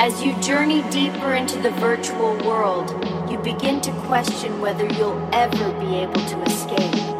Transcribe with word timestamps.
As 0.00 0.22
you 0.22 0.32
journey 0.40 0.88
deeper 0.90 1.34
into 1.34 1.60
the 1.60 1.72
virtual 1.72 2.36
world, 2.46 2.88
you 3.28 3.36
begin 3.38 3.80
to 3.80 3.90
question 4.06 4.60
whether 4.60 4.86
you'll 4.86 5.28
ever 5.32 5.72
be 5.80 5.96
able 5.96 6.24
to 6.24 6.42
escape. 6.42 7.17